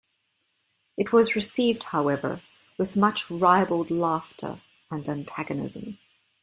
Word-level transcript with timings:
It 0.97 1.13
was 1.13 1.35
received 1.35 1.83
however 1.83 2.39
with 2.79 2.97
much 2.97 3.29
ribald 3.29 3.91
laughter 3.91 4.59
and 4.89 5.07
antagonism. 5.07 5.99